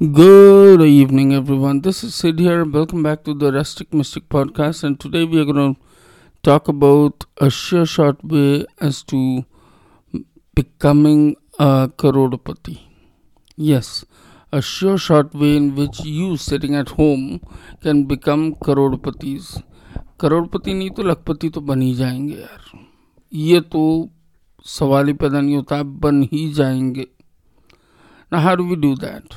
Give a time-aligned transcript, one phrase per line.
[0.00, 1.80] Good evening, everyone.
[1.80, 2.64] This is Sid here.
[2.64, 4.84] Welcome back to the Rustic Mystic Podcast.
[4.84, 5.80] And today we are going to
[6.42, 9.44] talk about a sure short way as to
[10.54, 12.80] becoming a Karodapati.
[13.56, 14.04] Yes,
[14.52, 17.40] a sure short way in which you sitting at home
[17.82, 19.54] can become करोड़पतिस
[20.20, 22.78] करोड़पति नहीं तो लखपति तो बन ही जाएंगे यार
[23.32, 24.10] ये तो
[24.66, 27.06] सवाल ही पैदा नहीं होता बन ही जाएंगे
[28.32, 29.34] ना how do we do that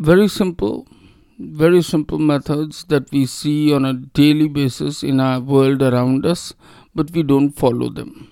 [0.00, 0.86] very simple,
[1.38, 6.54] very simple methods that we see on a daily basis in our world around us,
[6.94, 8.30] but we don't follow them.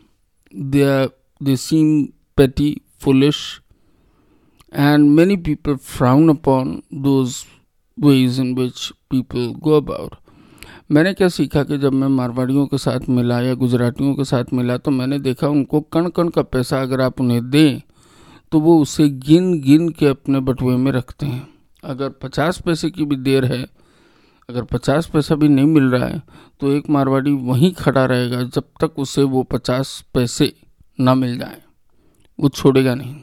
[0.52, 3.60] They are, they seem petty, foolish,
[4.72, 7.44] and many people frown upon those
[7.98, 10.16] ways in which people go about.
[10.90, 14.76] मैंने क्या सीखा कि जब मैं मारवाड़ियों के साथ मिला या गुजरातियों के साथ मिला
[14.78, 17.80] तो मैंने देखा उनको कण कण का पैसा अगर आप उन्हें दें
[18.52, 21.57] तो वो उसे गिन गिन के अपने बटुए में रखते हैं
[21.88, 23.66] अगर पचास पैसे की भी देर है,
[24.48, 26.22] अगर पचास पैसा भी नहीं मिल रहा है
[26.60, 30.52] तो एक मारवाड़ी वहीं खड़ा रहेगा जब तक उसे वो पचास पैसे
[31.00, 31.62] ना मिल जाए।
[32.40, 33.14] वो छोड़ेगा नहीं।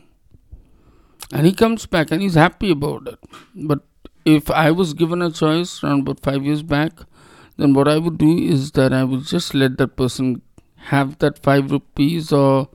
[1.33, 3.17] And he comes back and is happy about it
[3.57, 3.79] but
[4.27, 7.01] if I was given a choice about five years back
[7.59, 10.41] then what I would do is that I would just let that person
[10.91, 12.65] have that five rupees और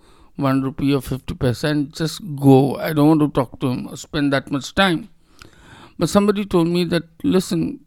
[0.40, 4.74] one rupee और fifty paisa and just go I don't talk to spend that much
[4.76, 5.04] time
[6.00, 7.80] But somebody told me that, listen,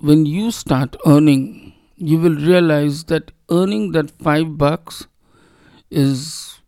[0.00, 5.06] when you start earning, you will realize that earning that five bucks
[5.88, 6.58] is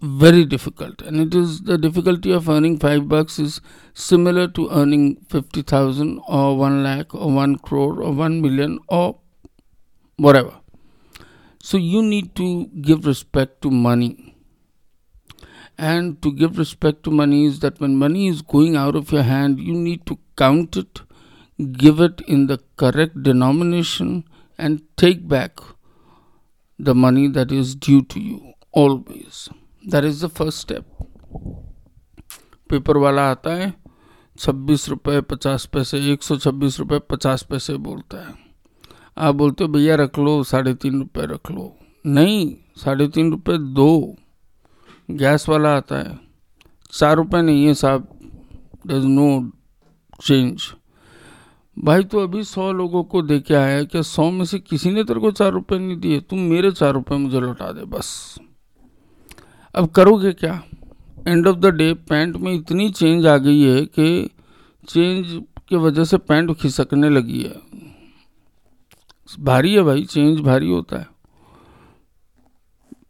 [0.00, 1.02] very difficult.
[1.02, 3.60] And it is the difficulty of earning five bucks is
[3.92, 9.18] similar to earning 50,000 or one lakh or one crore or one million or
[10.16, 10.60] whatever.
[11.60, 14.36] So you need to give respect to money
[15.80, 19.22] and to give respect to money is that when money is going out of your
[19.22, 21.00] hand, you need to count it,
[21.72, 24.24] give it in the correct denomination,
[24.58, 25.58] and take back
[26.78, 29.48] the money that is due to you always.
[29.84, 30.84] That is the first step.
[32.70, 33.72] Paper वाला आता है
[34.38, 38.34] छब्बीस रुपये पचास पैसे एक सौ छब्बीस रुपये पचास पैसे बोलता है
[39.18, 41.64] आप बोलते हो भैया रख लो साढ़े तीन रुपये रख लो
[42.06, 42.54] नहीं
[42.84, 43.90] साढ़े तीन रुपये दो
[45.16, 46.18] गैस वाला आता है।
[46.92, 48.08] चार रुपये नहीं है साहब।
[48.86, 49.50] दर नो
[50.22, 50.62] चेंज
[51.76, 55.04] भाई तो अभी सौ लोगों को दे के आया क्या सौ में से किसी ने
[55.04, 58.38] तेरे को चार रुपये नहीं दिए। तुम मेरे चार रुपये मुझे लौटा दे, बस।
[59.74, 60.62] अब करोगे क्या?
[61.28, 64.30] End of the day pant में इतनी चेंज आ गई है कि
[64.88, 67.60] चेंज के वजह से पैंट खिसकने लगी है।
[69.40, 71.06] भारी है भाई चेंज भारी होता है।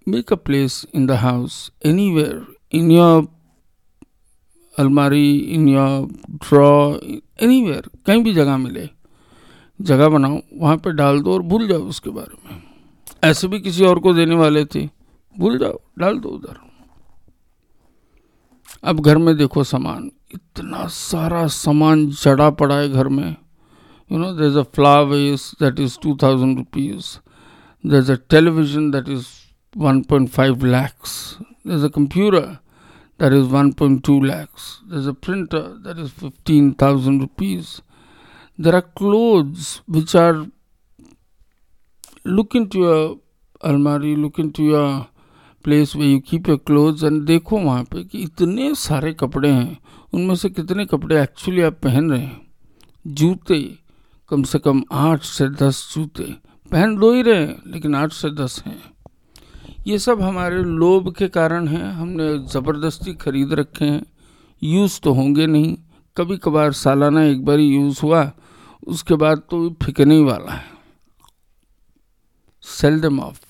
[0.06, 2.40] Make a place in the house, anywhere,
[2.72, 3.28] in your
[4.74, 6.06] अलमारी इन योर
[6.42, 6.68] ड्रॉ
[7.42, 8.88] एनीवेयर कहीं भी जगह मिले
[9.80, 12.62] जगह बनाओ वहाँ पे डाल दो और भूल जाओ उसके बारे में।
[13.24, 14.88] ऐसे भी किसी और को देने वाले थे
[15.34, 16.56] भूल जाओ डाल दो उधर।
[18.84, 23.36] अब घर में देखो सामान इतना सारा सामान जड़ा पड़ा है घर में।
[24.10, 27.16] You know there a flower that is two thousand rupees
[27.84, 29.26] there a television that is
[29.76, 31.38] 1.5 lakhs.
[31.64, 32.60] There's a computer
[33.18, 34.80] that is 1.2 lakhs.
[34.86, 37.80] There's a printer that is 15,000 rupees.
[38.58, 40.46] There are clothes which are.
[42.24, 43.18] Look into your
[43.62, 45.06] almari, look into your
[45.64, 49.76] place way you keep your clothes and देखो वहाँ पे कि इतने सारे कपड़े हैं
[50.14, 52.40] उनमें से कितने कपड़े एक्चुअली आप पहन रहे हैं
[53.06, 53.60] जूते
[54.30, 56.24] कम से कम आठ से दस जूते
[56.72, 58.80] पहन दो ही रहे हैं लेकिन आठ से दस हैं
[59.90, 64.02] ये सब हमारे लोभ के कारण हैं। हमने ज़बरदस्ती खरीद रखे हैं।
[64.62, 65.76] यूज़ तो होंगे नहीं।
[66.16, 68.30] कभी कभार सालाना एक बार यूज़ हुआ,
[68.86, 70.64] उसके बाद तो फिकने ही वाला है।
[72.62, 73.40] सेल दम ऑफ़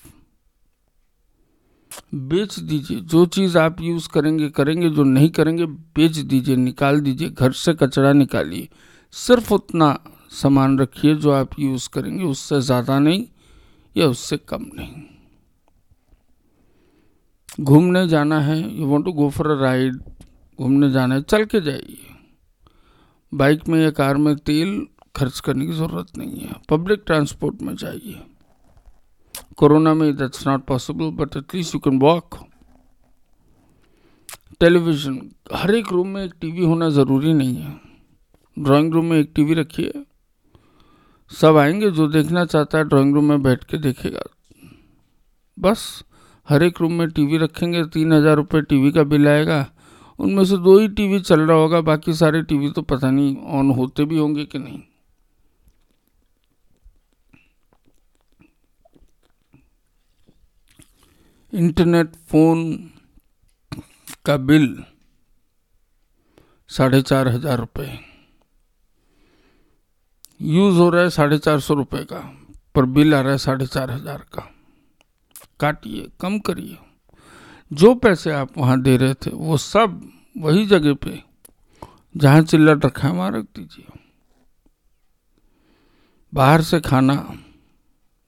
[2.15, 7.29] बेच दीजिए। जो चीज़ आप यूज़ करेंगे करेंगे। जो नहीं करेंगे, बेच दीजिए, निकाल दीजिए,
[7.29, 8.67] घर से कचरा निकालिए।
[9.11, 9.97] सिर्फ़ उतना
[10.31, 13.25] सामान रखिए जो आप यूज़ करेंगे। उससे ज़्यादा नहीं
[13.95, 15.20] या उससे कम नहीं।
[17.59, 19.95] घूमने जाना है you want to go for a ride
[20.59, 21.97] घूमने जाना है, चल के जाइए।
[23.33, 27.75] बाइक में या कार में तेल खर्च करने की ज़रूरत नहीं है पब्लिक ट्रांसपोर्ट में
[27.75, 28.21] जाइए।
[29.57, 32.35] कोरोना में that's not possible but at least you can walk
[34.59, 37.79] television, हर एक रूम में एक टीवी होना ज़रूरी नहीं है।
[38.59, 39.93] ड्राइंग रूम में एक टीवी रखिए।
[41.31, 44.23] सब आएँगे, जो देखना चाहता है, ड्राइंग रूम में बैठ के देखेगा।
[45.59, 46.03] बस।
[46.47, 49.65] हर एक रूम में टीवी रखेंगे, तीन हज़ार रुपये टी का बिल आएगा।
[50.19, 53.69] उनमें से दो ही टीवी चल रहा होगा, बाकी सारे टीवी तो पता नहीं ऑन
[53.71, 54.81] होते भी होंगे कि नहीं।
[61.53, 62.89] इंटरनेट फ़ोन
[64.25, 64.83] का बिल
[66.69, 67.99] साढ़े चार हज़ार रुपये
[70.41, 72.19] यूज़ हो रहा है साढ़े चार सौ रुपये का,
[72.75, 74.49] पर बिल आ रहा है साढ़े चार हज़ार का।
[75.61, 76.77] काटिए, कम करिए।
[77.73, 81.23] जो पैसे आप वहाँ दे रहे थे, वो सब वही जगह पे।
[82.17, 83.85] जहाँ चिल्लट रखा है, वहाँ रख दीजिए।
[86.33, 87.33] बाहर से खाना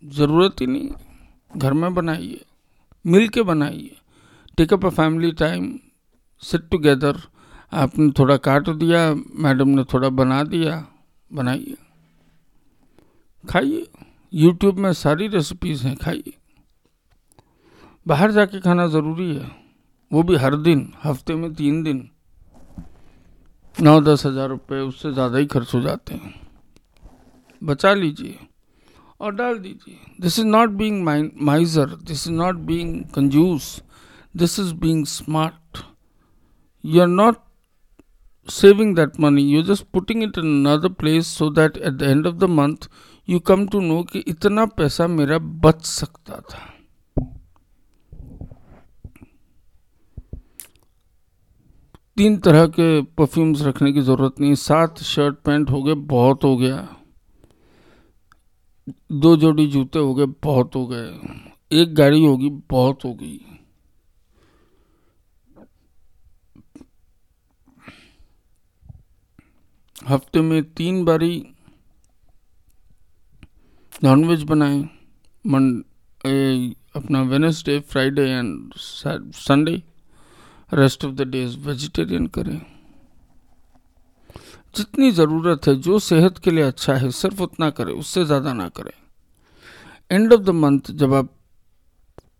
[0.06, 0.89] ज़रूरत ही नहीं।
[1.57, 2.45] घर में बनाइए,
[3.06, 3.95] मिल के बनाइए।
[4.57, 5.79] Take up a family time
[6.41, 7.21] sit together
[7.74, 10.88] आपने थोड़ा काट दिया, मैडम ने थोड़ा बना दिया,
[11.33, 11.77] बनाइए।
[13.50, 13.88] खाइए।
[14.33, 16.33] यूट्यूब में सारी रेसिपीज़ हैं, खाइए।
[18.05, 19.51] बाहर जाके खाना ज़रूरी है।
[20.11, 22.09] वो भी हर दिन, हफ़्ते में तीन दिन।
[23.77, 26.33] नौ दस हज़ार रुपये उससे ज़्यादा ही खर्च हो जाते हैं।
[27.61, 28.38] बचा लीजिए
[29.21, 31.03] और डाल दीजिए। This is not being
[31.41, 33.81] miser this is not being kanjoos
[34.35, 35.83] this is being smart
[36.83, 37.38] you are not
[38.47, 39.44] saving that money.
[39.50, 42.88] You're just putting it in another place so that at the end of the month,
[43.27, 46.72] you come to know कि इतना पैसा मेरा बच सकता था।
[52.18, 56.56] तीन तरह के परफ्यूम्स रखने की ज़रूरत नहीं। सात शर्ट पैंट हो गए, बहुत हो
[56.57, 56.77] गया।
[59.13, 61.07] दो जोड़ी जूते हो गए, बहुत हो गए।
[61.71, 63.39] एक गाड़ी होगी, बहुत हो गई
[69.95, 71.45] हफ़्ते में तीन बारी
[74.04, 74.80] नॉनवेज बनाएँ।
[75.45, 75.71] मन
[76.95, 79.81] अपना Wednesday Friday and Sunday
[80.69, 82.62] rest of the days vegetarian करें।
[84.75, 88.68] जितनी ज़रूरत है, जो सेहत के लिए अच्छा है, सिर्फ़ उतना करें, उससे ज़्यादा ना
[88.69, 88.92] करें।
[90.12, 91.30] एंड ऑफ़ द मंथ जब आप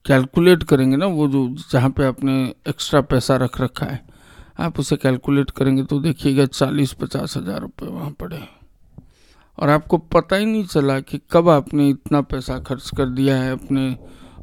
[0.06, 2.34] कैलकुलेट करेंगे ना, वो जो जहाँ पे आपने
[2.68, 4.02] एक्स्ट्रा पैसा रख रखा है,
[4.60, 8.42] आप उसे कैलकुलेट करेंगे तो देखिएगा चालीस पचास हज़ार रुपये वहाँ पड़े
[9.58, 13.52] और आपको पता ही नहीं चला कि कब आपने इतना पैसा खर्च कर दिया है
[13.52, 13.90] अपने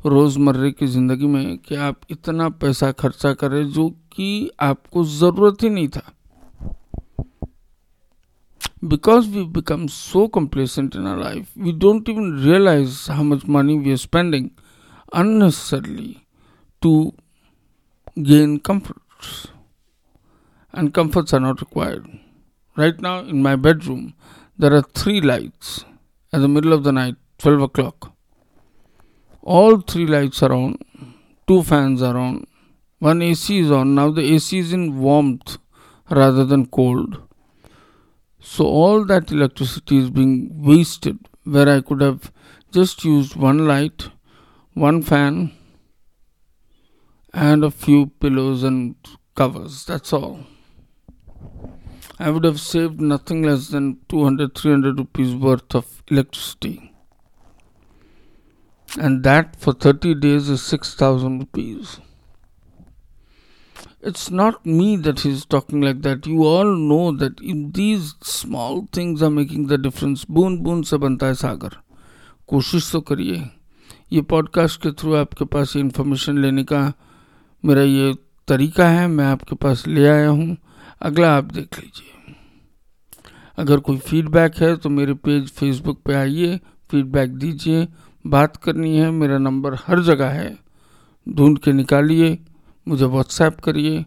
[0.06, 5.68] रोज़मर्रे की ज़िंदगी में कि आप इतना पैसा खर्चा करें जो कि आपको ज़रूरत ही
[5.68, 6.02] नहीं था।
[8.84, 13.78] Because we become so complacent in our life we don't even realize how much money
[13.78, 14.48] we are spending
[15.14, 16.14] unnecessarily
[16.82, 16.92] to
[18.18, 19.48] gain comfort
[20.74, 22.06] and comforts are not required
[22.76, 24.06] right now in my bedroom
[24.58, 25.78] there are three lights
[26.32, 28.09] at the middle of the night twelve o'clock
[29.42, 30.76] All three lights are on,
[31.46, 32.46] two fans are on,
[32.98, 33.94] one AC is on.
[33.94, 35.56] Now the AC is in warmth
[36.10, 37.22] rather than cold.
[38.40, 42.30] So all that electricity is being wasted where I could have
[42.72, 44.10] just used one light,
[44.74, 45.52] one fan,
[47.32, 48.94] and a few pillows and
[49.34, 49.86] covers.
[49.86, 50.40] That's all.
[52.18, 56.89] I would have saved nothing less than 200 300 rupees worth of electricity
[58.98, 62.00] and that for 30 days is 6000 rupees
[64.02, 67.36] it's not me that he's talking like that you all know that
[67.74, 71.76] these small things are making the difference बूंद बूंद से बनता है सागर
[72.48, 73.42] कोशिश तो करिए
[74.12, 76.80] ये podcast के थ्रू आपके पास ये इन्फॉर्मेशन लेने का
[77.64, 78.14] मेरा ये
[78.48, 80.56] तरीका है मैं आपके पास ले आया हूँ
[81.02, 82.34] अगला आप देख लीजिए
[83.58, 86.58] अगर कोई फीडबैक है तो मेरे पेज फेसबुक पे आइए
[86.90, 87.86] फीडबैक दीजिए
[88.26, 90.58] बात करनी है, मेरा नंबर हर जगह है।
[91.28, 92.38] ढूंढ के निकालिए,
[92.88, 94.04] मुझे व्हाट्सएप करिए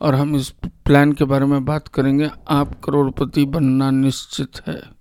[0.00, 4.96] और हम इस प्लान के बारे में बात करेंगे। आप करोड़पति बनना निश्चित है।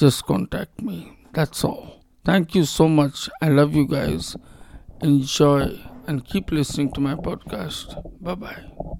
[0.00, 0.96] Just contact me
[1.34, 1.88] that's all
[2.28, 4.34] thank you so much I love you guys
[5.04, 5.64] enjoy
[6.08, 8.88] and keep listening to my podcast bye bye